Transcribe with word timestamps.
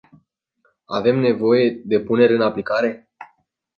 Avem 0.87 1.17
nevoie 1.19 1.81
de 1.85 1.99
punere 1.99 2.33
în 2.33 2.41
aplicare? 2.41 3.09